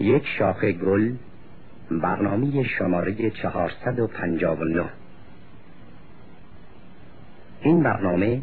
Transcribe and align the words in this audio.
یک 0.00 0.26
شاخه 0.38 0.72
گل 0.72 1.14
برنامه 1.90 2.62
شماره 2.62 3.30
459 3.30 4.84
این 7.60 7.82
برنامه 7.82 8.40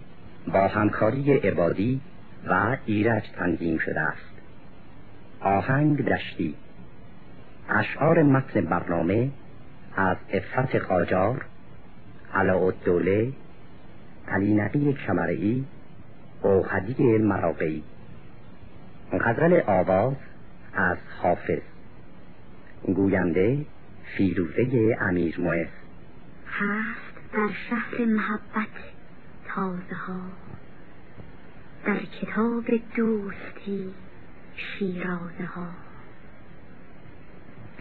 با 0.47 0.67
همکاری 0.67 1.33
عبادی 1.33 2.01
و 2.47 2.77
ایرج 2.85 3.23
تنظیم 3.35 3.77
شده 3.77 4.01
است. 4.01 4.33
آهنگ 5.41 6.05
دشتی. 6.05 6.55
اشعار 7.69 8.23
متن 8.23 8.61
برنامه 8.61 9.29
از 9.95 10.17
افت 10.33 10.75
قاجار 10.75 11.45
علاءالدوله 12.33 13.33
علی 14.27 14.53
نقی 14.53 14.93
کمرئی 14.93 15.65
اوهدی 16.41 17.17
مراقعی 17.17 17.83
غزل 19.21 19.61
آواز 19.67 20.15
از 20.73 20.97
حافظ. 21.21 21.61
گوینده 22.83 23.65
فیروزه 24.17 24.97
امیر 25.01 25.39
مویس 25.39 25.67
هست 26.47 27.33
در 27.33 27.49
شهر 27.69 28.05
محبت 28.05 28.67
تازه 29.47 29.95
ها 29.95 30.21
در 31.85 31.99
کتاب 31.99 32.65
دوستی 32.95 33.93
شیرازه 34.55 35.45
ها 35.55 35.67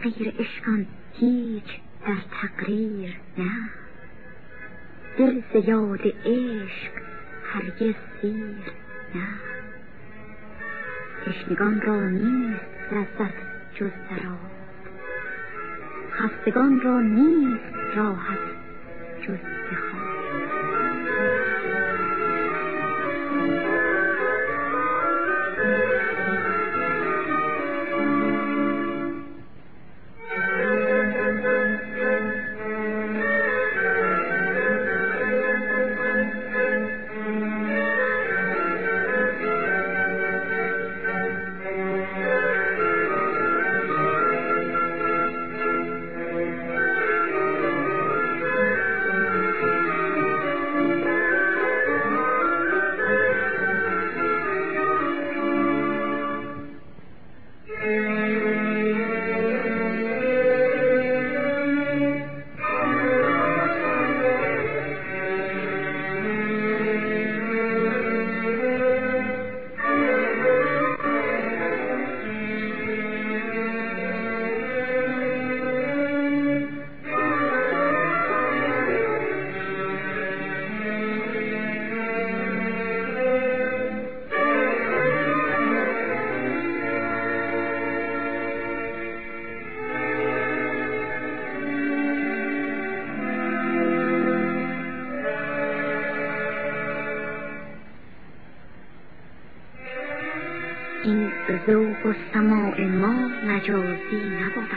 غیر 0.02 0.34
اشکان 0.38 0.86
هیچ 1.12 1.80
در 2.06 2.16
تقریر 2.42 3.16
نه. 3.38 3.70
دل 5.18 5.42
زیاد 5.52 6.00
عشق 6.24 6.92
هرگز 7.52 7.94
سیر 8.20 8.56
نه. 9.14 9.28
تشنگان 11.26 11.80
را 11.80 12.08
نیست 12.08 12.81
لذت 12.92 13.34
جز 13.74 13.90
دراد 14.10 14.52
خستگان 16.12 16.80
را 16.80 17.00
نیست 17.00 17.96
راحت 17.96 18.38
جز 19.22 19.51
ذوق 101.66 102.06
و 102.06 102.12
سماع 102.34 102.80
ما 102.80 103.30
مجازی 103.46 104.22
نبود. 104.40 104.70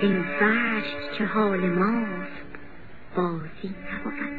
این 0.00 0.18
وجد 0.18 1.12
که 1.18 1.24
حال 1.24 1.60
ماست؟ 1.60 2.44
بازی 3.16 3.74
نبود. 3.92 4.30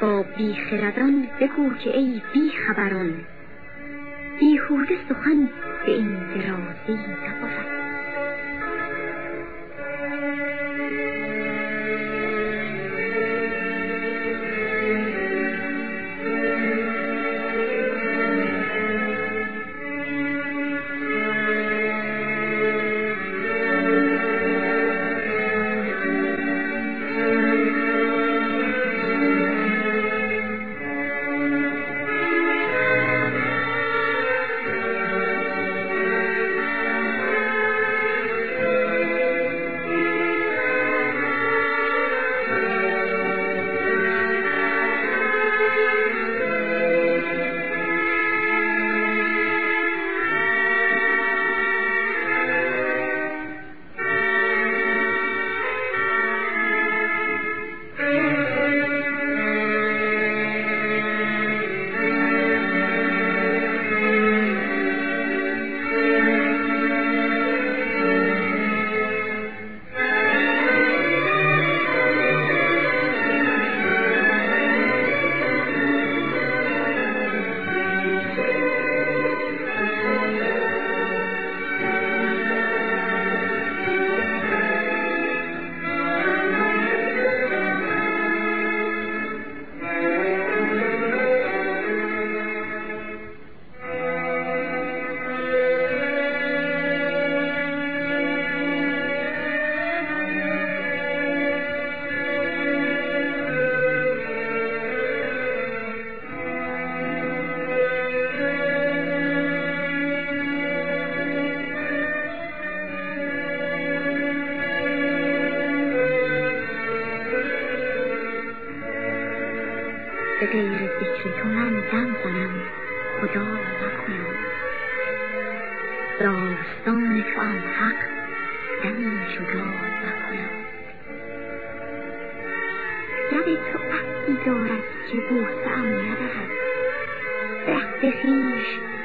با 0.00 0.24
بیخردان 0.36 1.28
بگو 1.40 1.74
که 1.74 1.96
ای 1.96 2.22
بیخبران 2.34 3.14
بیهوده 4.40 4.96
سخن 5.08 5.48
به 5.86 5.92
این 5.92 6.16
درازی 6.16 7.02
نبود. 7.02 7.85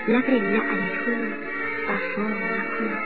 لب 0.08 0.30
لعل 0.30 0.88
تو 1.06 1.12
وفا 1.88 2.22
نکنم 2.22 3.04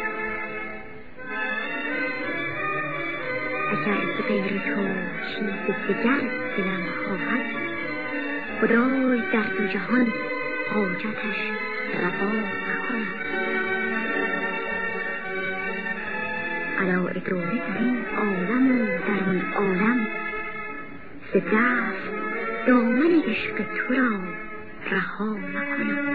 اگر 3.71 4.05
به 4.17 4.23
غیر 4.27 4.61
تو 4.61 4.81
چیز 5.27 5.75
دیگر 5.87 6.19
دلم 6.57 6.85
خواهد 7.05 7.45
خدای 8.61 9.21
در 9.33 9.43
دو 9.57 9.67
جهان 9.67 10.07
حاجتش 10.73 11.39
روا 12.01 12.31
نکند 12.31 13.25
علا 16.79 17.07
اداره 17.07 17.19
در 17.19 17.77
این 17.79 18.05
عالم 18.17 18.81
و 18.81 18.85
در 18.85 19.29
آن 19.29 19.41
عالم 19.55 20.07
ز 21.33 21.37
دست 21.37 22.11
دامن 22.67 23.21
عشق 23.27 23.55
تو 23.57 23.93
را 23.93 24.44
رها 24.91 25.25
نکنم 25.33 26.05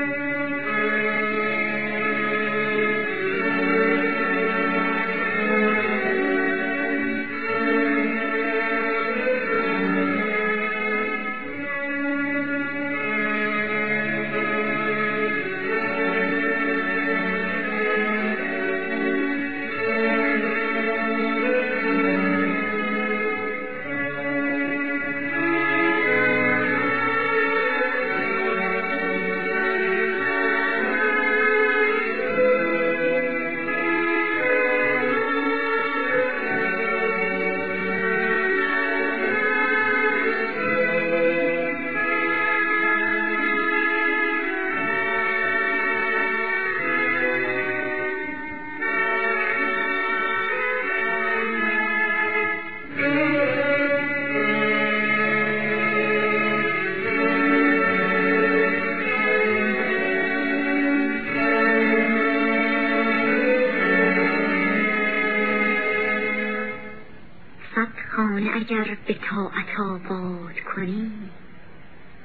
اگر 68.70 68.96
به 69.06 69.14
طاعت 69.14 69.80
آباد 69.80 70.60
کنی 70.60 71.12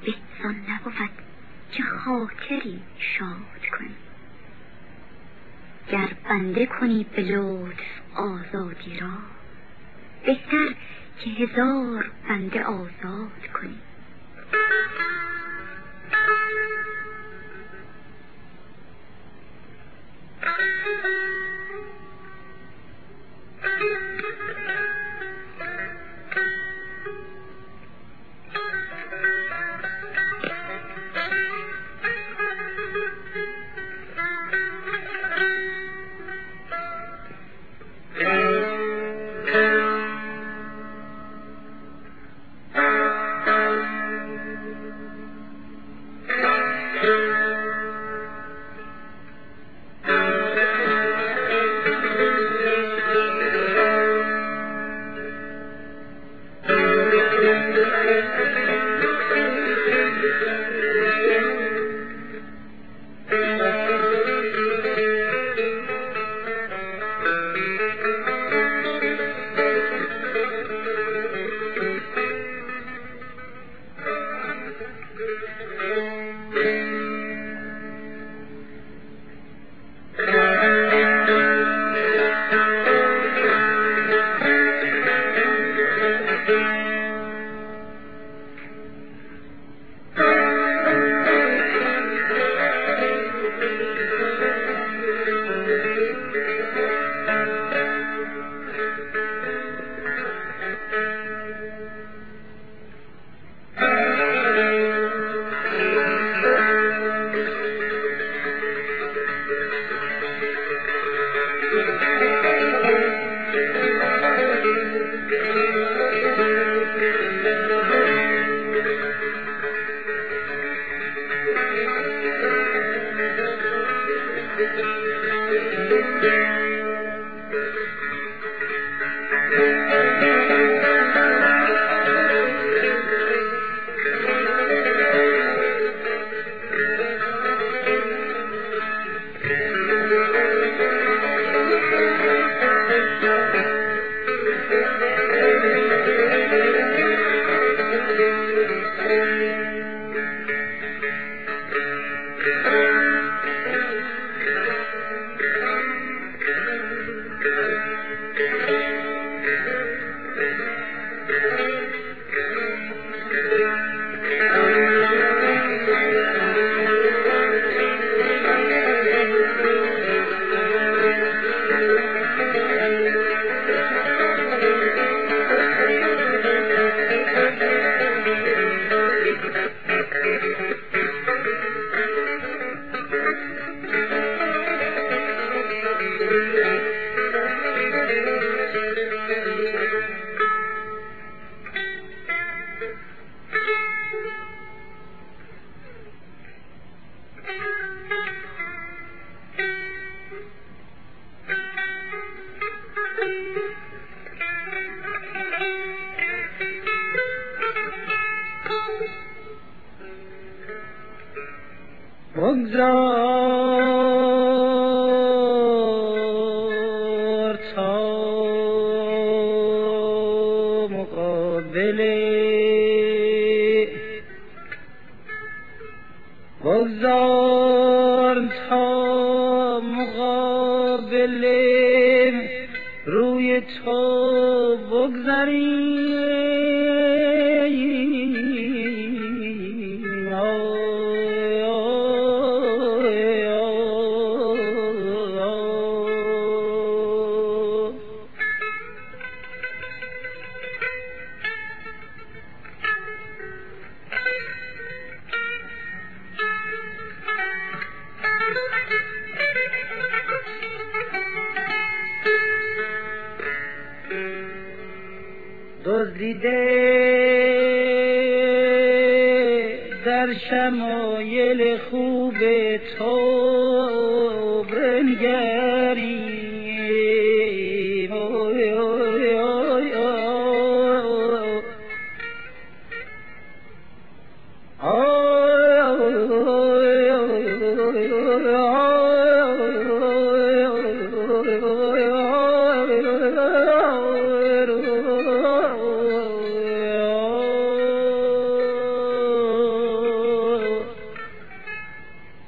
بهتان 0.04 0.54
نبود 0.68 1.10
که 1.72 1.82
خاطری 1.82 2.80
شاد 2.98 3.66
کنی 3.78 3.94
گر 5.88 6.08
بنده 6.28 6.66
کنی 6.66 7.06
به 7.16 7.22
لطف 7.22 8.00
آزادی 8.14 9.00
را 9.00 9.18
بهتر 10.26 10.74
که 11.18 11.30
هزار 11.30 12.10
بنده 12.28 12.64
آزاد 12.64 13.46
کنی 13.54 13.78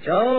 Joe 0.09 0.38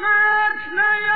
Magnaya 0.00 1.11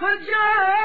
Good 0.00 0.20
job. 0.26 0.79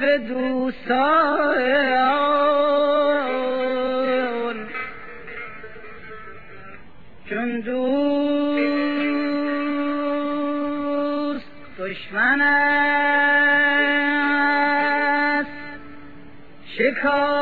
به 0.00 0.18
دوستان. 0.18 1.52
چون 7.30 7.60
دوست 7.60 7.92
دشمن 11.78 12.40
است 12.40 12.72
شکایت 16.78 17.41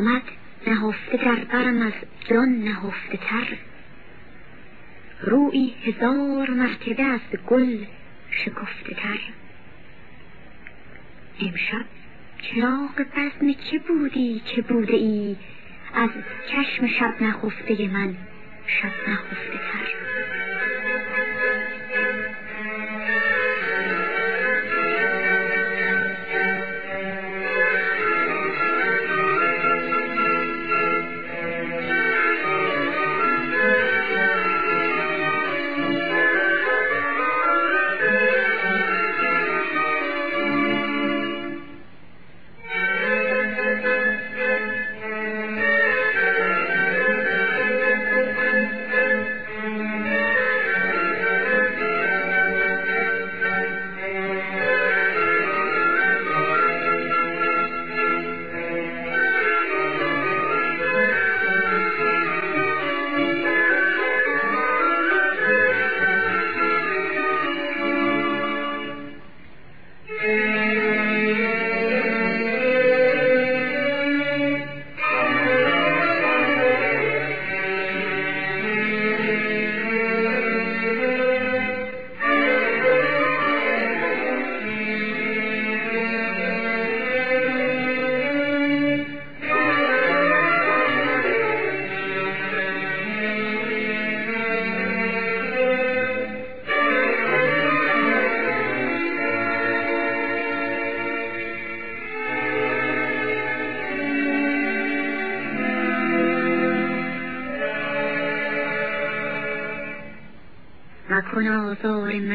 آمد 0.00 0.22
نهفته 0.66 1.16
در 1.16 1.44
برم 1.44 1.82
از 1.82 1.92
جان 2.30 2.48
نهفته 2.48 3.16
تر. 3.16 3.58
روی 5.22 5.74
هزار 5.84 6.50
مرتبه 6.50 7.02
از 7.02 7.20
گل 7.46 7.76
شکفته 8.30 8.94
تر. 8.94 9.18
امشب 11.40 11.84
چراغ 12.42 13.06
بزم 13.16 13.52
چه 13.70 13.78
بودی؟ 13.78 14.42
چه 14.44 14.62
بوده 14.62 14.96
ای؟ 14.96 15.36
از 15.94 16.10
چشم 16.50 16.86
شب 16.86 17.22
نخفته 17.22 17.88
من 17.88 18.16
شب 18.66 19.10
نخفته 19.10 19.58
تر. 19.72 20.49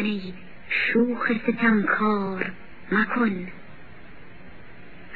من 0.05 0.21
شوخ 0.69 1.31
ستمکار 1.43 2.51
مکن. 2.91 3.47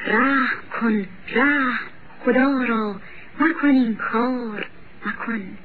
رحم 0.06 0.56
کن 0.80 1.06
رحم. 1.34 1.78
خدا 2.24 2.64
را 2.68 3.00
مکن 3.40 3.68
این 3.68 3.94
کار 3.94 4.66
مکن. 5.06 5.58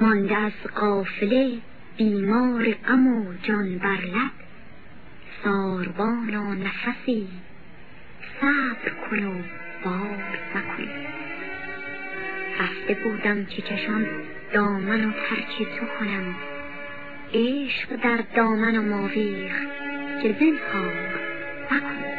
مانده 0.00 0.36
از 0.36 0.52
قافله 0.74 1.58
بیمار 1.96 2.72
غم 2.72 3.06
و 3.06 3.34
جان 3.42 3.78
بر 3.78 4.00
لب. 4.00 4.30
ساربانا 5.44 6.54
نفسی 6.54 7.28
صبر 8.40 8.92
کن 9.10 9.24
و 9.24 9.42
بار. 9.84 10.43
بسته 12.60 12.94
بودم 12.94 13.44
که 13.44 13.62
چشم 13.62 14.06
دامن 14.52 15.04
و 15.04 15.12
ترک 15.12 15.68
تو 15.78 15.86
کنم. 15.98 16.34
عشق 17.34 17.96
در 18.02 18.24
دامن 18.36 18.76
و 18.76 18.82
ماویخ 18.82 19.52
که 20.22 20.36
زنهار 20.40 21.20
مکن 21.70 22.13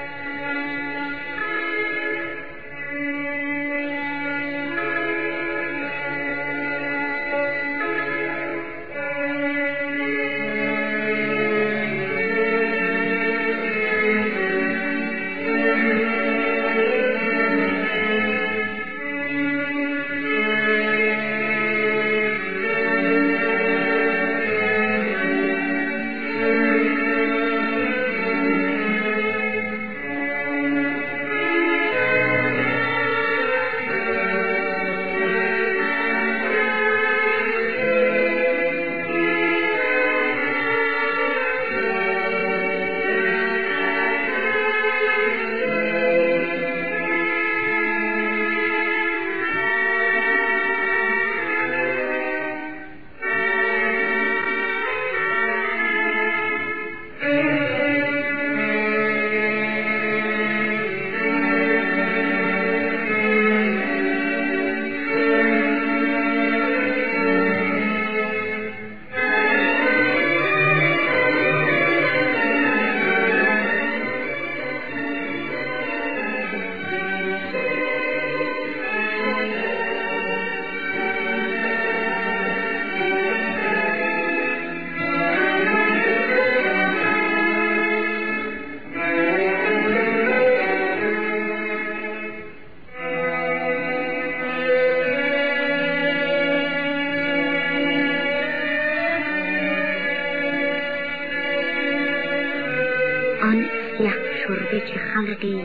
خلقی 105.25 105.61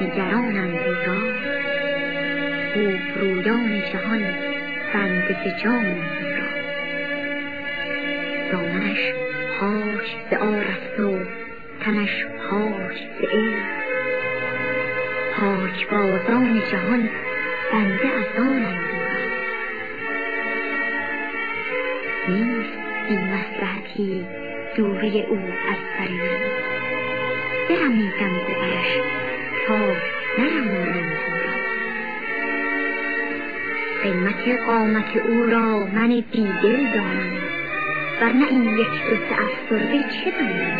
نگرانند 0.00 0.74
او 0.76 1.32
خوب 2.72 3.18
رویان 3.20 3.82
جهان 3.92 4.22
بنده 4.94 5.36
به 5.44 5.50
جانند 5.64 6.02
او 6.22 6.28
را 6.36 6.48
دامنش 8.52 9.12
پاک 9.60 10.06
ز 10.30 10.34
آرست 10.34 11.00
و 11.00 11.18
تنش 11.80 12.24
پاک 12.50 12.96
ز 13.18 13.24
عشق 13.24 13.82
پاک 15.36 15.90
بازان 15.90 16.62
جهان 16.70 17.08
قیمت 34.02 34.48
قامت 34.66 35.16
او 35.16 35.42
را 35.46 35.86
من 35.86 36.08
بیدل 36.32 36.92
دانم 36.94 37.32
ورنه 38.20 38.46
این 38.50 38.78
یک 38.78 39.04
دو 39.10 39.16
سه 39.16 39.42
افسرده 39.42 40.02
چه 40.02 40.30
دانم 40.30 40.78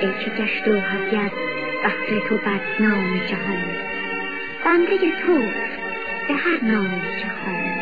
ای 0.00 0.24
که 0.24 0.30
گشت 0.42 0.68
و 0.68 0.72
از 0.72 1.30
بهر 1.82 2.28
تو 2.28 2.36
بدنام 2.36 3.18
جهان 3.26 3.64
بنده 4.64 4.98
توست 4.98 5.78
به 6.28 6.34
هر 6.34 6.64
نام 6.64 7.00
که 7.00 7.73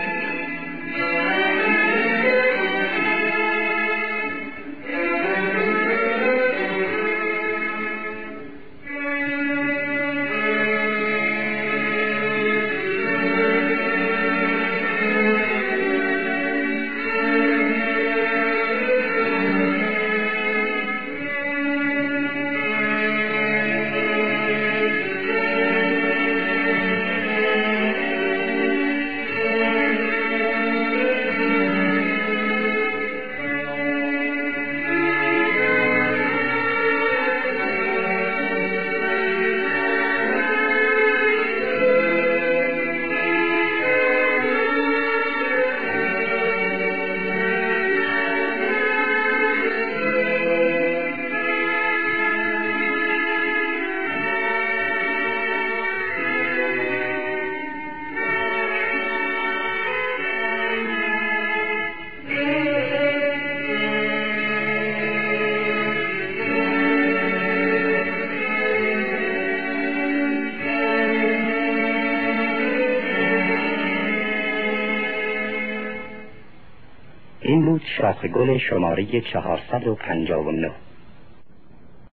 شاخ 78.02 78.24
گل 78.24 78.58
شماره 78.58 79.20
459 79.20 80.70